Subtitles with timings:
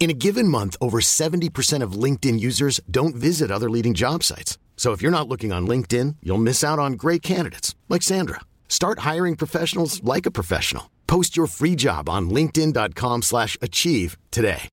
[0.00, 4.56] In a given month, over 70% of LinkedIn users don't visit other leading job sites.
[4.76, 8.40] So if you're not looking on LinkedIn, you'll miss out on great candidates like Sandra.
[8.68, 10.88] Start hiring professionals like a professional.
[11.08, 14.68] Post your free job on linkedin.com/achieve today.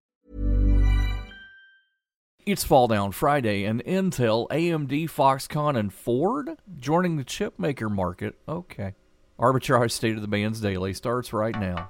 [2.45, 8.35] It's Fall Down Friday, and Intel, AMD, Foxconn, and Ford joining the chipmaker market.
[8.48, 8.93] Okay.
[9.39, 11.89] Arbitrage State of the Bands Daily starts right now.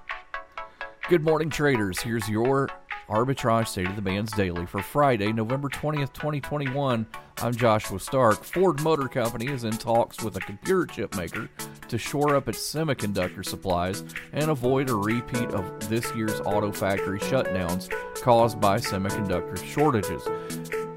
[1.10, 2.00] Good morning, traders.
[2.00, 2.70] Here's your
[3.08, 7.06] Arbitrage State of the Bands Daily for Friday, November 20th, 2021.
[7.38, 8.44] I'm Joshua Stark.
[8.44, 11.48] Ford Motor Company is in talks with a computer chip maker
[11.88, 14.04] to shore up its semiconductor supplies
[14.34, 17.92] and avoid a repeat of this year's auto factory shutdowns
[18.24, 20.26] caused by semiconductor shortages.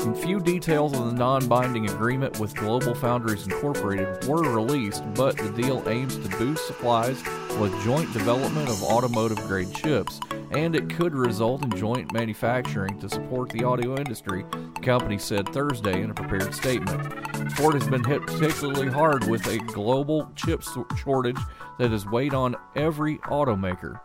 [0.00, 5.36] A Few details of the non binding agreement with Global Foundries Incorporated were released, but
[5.36, 7.22] the deal aims to boost supplies
[7.58, 13.08] with joint development of automotive grade chips, and it could result in joint manufacturing to
[13.08, 17.52] support the audio industry, the company said Thursday in a prepared statement.
[17.52, 20.62] Ford has been hit particularly hard with a global chip
[20.96, 21.40] shortage
[21.78, 24.00] that has weighed on every automaker.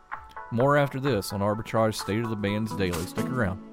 [0.51, 3.05] More after this on Arbitrage State of the Bands Daily.
[3.05, 3.72] Stick around.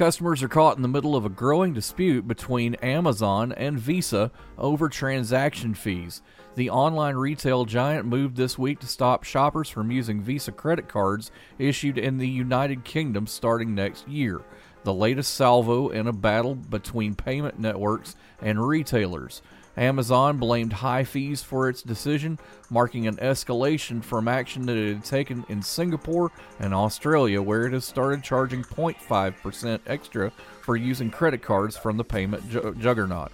[0.00, 4.88] Customers are caught in the middle of a growing dispute between Amazon and Visa over
[4.88, 6.22] transaction fees.
[6.54, 11.30] The online retail giant moved this week to stop shoppers from using Visa credit cards
[11.58, 14.40] issued in the United Kingdom starting next year.
[14.82, 19.42] The latest salvo in a battle between payment networks and retailers.
[19.76, 22.38] Amazon blamed high fees for its decision,
[22.70, 27.72] marking an escalation from action that it had taken in Singapore and Australia, where it
[27.72, 30.30] has started charging 0.5% extra
[30.62, 33.30] for using credit cards from the payment ju- juggernaut.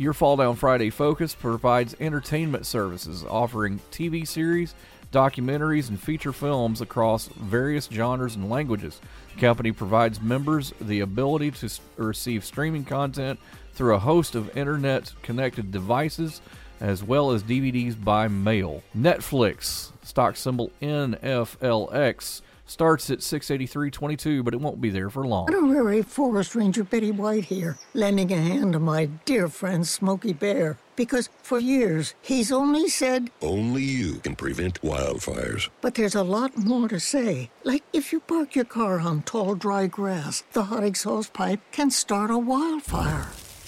[0.00, 4.74] Your Fall Down Friday Focus provides entertainment services, offering TV series,
[5.12, 8.98] documentaries, and feature films across various genres and languages.
[9.34, 11.68] The company provides members the ability to
[11.98, 13.38] receive streaming content
[13.74, 16.40] through a host of internet connected devices
[16.80, 18.82] as well as DVDs by mail.
[18.96, 25.52] Netflix, stock symbol NFLX, starts at 683.22, but it won't be there for long.
[25.52, 30.78] Honorary Forest Ranger Betty White here, lending a hand to my dear friend Smokey Bear.
[30.96, 35.68] Because for years, he's only said, Only you can prevent wildfires.
[35.80, 37.50] but there's a lot more to say.
[37.64, 41.90] Like if you park your car on tall, dry grass, the hot exhaust pipe can
[41.90, 43.28] start a wildfire.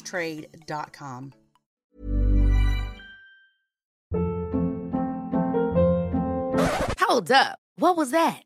[0.00, 1.32] trade.com.
[7.00, 7.58] Hold up.
[7.76, 8.45] What was that?